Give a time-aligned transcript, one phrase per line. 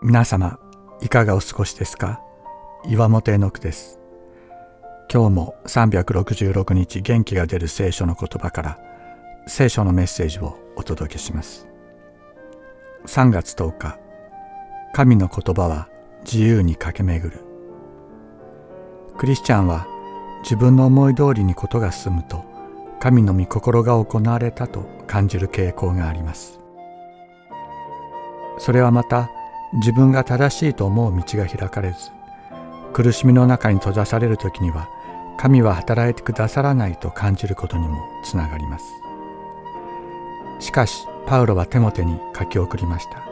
[0.00, 0.60] 皆様
[1.02, 2.22] いかがお過ごしですか？
[2.84, 3.98] 岩本絵の句です。
[5.12, 8.78] 今日も366日元気が出る聖書の言葉から
[9.48, 11.66] 聖書のメッセージをお届けします。
[13.06, 13.98] 3月10日
[14.92, 15.88] 神の言葉は
[16.24, 17.42] 自由に駆け巡る。
[19.18, 19.88] クリスチャンは
[20.44, 22.44] 自分の思い通りにことが進むと
[23.00, 26.60] 神の御心が行われたと感じる傾向があります。
[28.58, 29.32] それはまた
[29.74, 32.10] 自分が正しいと思う道が開かれず
[32.92, 34.88] 苦しみの中に閉ざされる時には
[35.38, 38.84] 神は働いてくださらないと感じることにもつながります。
[40.58, 43.22] しかしパウロはテモテに書き送りました。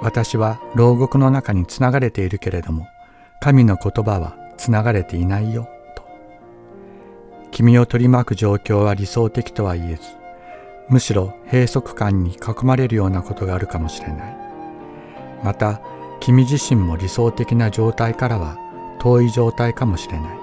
[0.00, 2.86] 私は牢獄の中につながれているけれども
[3.40, 6.02] 神の言葉はつながれていないよと。
[7.50, 10.02] 君を取り巻く状況は理想的とは言えず
[10.88, 14.36] むしろ閉塞感に囲まれるようなことがあるかもしれない。
[15.42, 15.80] また
[16.20, 18.56] 君自身も理想的な状態からは
[18.98, 20.38] 遠い状態かもしれない。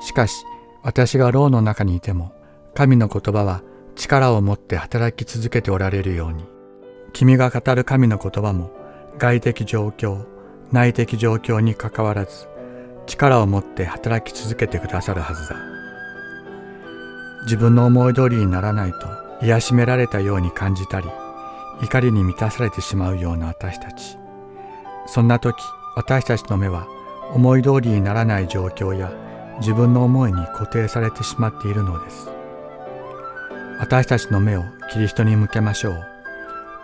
[0.00, 0.44] しかし
[0.82, 2.32] 私が牢の中にいても
[2.74, 3.62] 神の言葉は
[3.94, 6.44] 力を持って働き続けておられるように
[7.12, 8.70] 君が語る神の言葉も
[9.18, 10.26] 外的状況
[10.72, 12.48] 内的状況にかかわらず
[13.06, 15.71] 力を持って働き続けてくださるはずだ。
[17.44, 19.08] 自分の思い通りにならないと
[19.42, 21.08] 癒しめられたように感じたり
[21.82, 24.16] 怒りに満たされてしまうような私たち。
[25.06, 25.56] そんな時
[25.96, 26.86] 私たちの目は
[27.32, 29.12] 思い通りにならない状況や
[29.58, 32.28] 自分の思いに固定されてしまっているのです。
[33.78, 36.06] 私たちの目をキリストに向けましょう。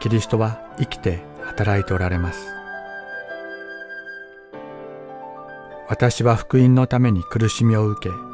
[0.01, 2.49] キリストは生きて働いておられます。
[5.89, 8.28] 私は福音のために苦しみを受け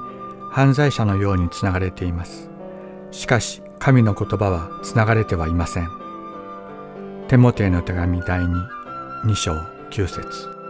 [0.55, 2.49] 犯罪者のようにつながれています。
[3.11, 5.89] しかし神の言葉はつながれてはいません。
[7.27, 8.69] テモテへの手紙第2
[9.25, 9.53] 2章
[9.91, 10.64] 9節。